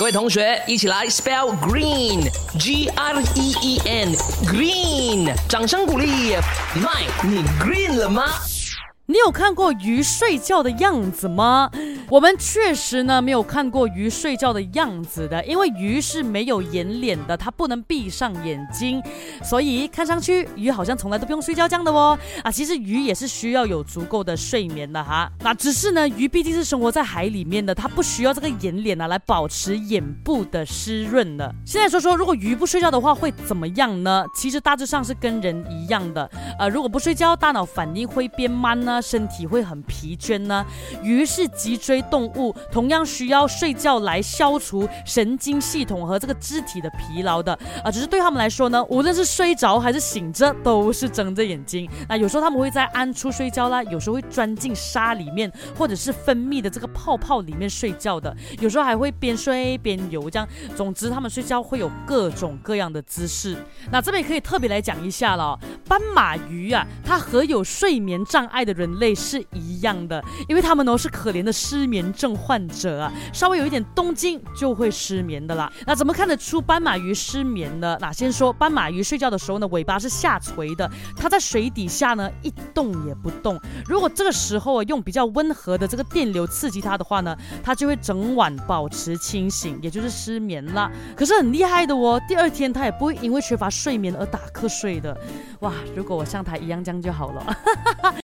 [0.00, 6.36] 各位同学，一起来 spell green，G R E E N，green，掌声鼓励。
[6.74, 8.24] Mike，，你 green 了吗？
[9.04, 11.70] 你有看过鱼睡觉的样子吗？
[12.10, 19.00] 我们确实呢没有看过鱼睡觉的样子的，因为鱼是没有眼脸的，它不能闭上眼睛，
[19.44, 22.18] 所以看上去鱼好像从来都不用睡觉这样的哦。
[22.42, 25.30] 啊，其实鱼也是需要有足够的睡眠的哈。
[25.38, 31.54] 那只是呢，鱼毕竟是生活在海里面的，它不需要这个眼脸啊来保持眼部的湿润的。
[31.64, 34.24] 现在说说，如果鱼不睡觉的话会怎么样呢？
[34.34, 36.28] 其实大致上是跟人一样的。
[36.58, 39.00] 呃，如果不睡觉，大脑反应会变慢呢。
[39.00, 40.66] 身体会很疲倦呢。
[41.04, 47.90] 鱼是脊椎动物，同样需要睡觉来消除神经系统和这个肢体的疲劳的啊。
[47.90, 51.88] 只是对他们来说呢，无论是睡着还是醒着，都是睁着眼睛。
[52.08, 58.34] 那有时候他们会在暗处睡觉啦，有时候会钻进沙里面，或者是分泌的这个泡泡里面睡觉的。
[58.60, 60.48] 有时候还会边睡边游，这样。
[60.76, 63.56] 总之，他们睡觉会有各种各样的姿势。
[63.90, 65.58] 那这边可以特别来讲一下了，
[65.90, 69.00] 斑马鱼啊，它和有睡眠障碍的人。
[69.00, 75.72] 类是一样的，因为他们呢是可怜的失眠症患者啊，稍微有一点动静就会失眠的啦。
[75.86, 77.96] 那怎么看得出斑马鱼失眠呢？
[77.98, 83.58] 那先说斑马鱼睡觉的时候呢，尾巴是下垂的，它在水底下呢一动也不动。
[83.86, 90.90] 如果这个时候啊用比较温和的这个电流刺激它的话呢，它就会整晚保持清醒，也就是失眠了。
[91.16, 95.18] 可是很厉害的哦，第二天它也不会因为缺乏睡眠而打瞌睡的。
[95.60, 98.20] 哇，如果我像他一样这样就好了。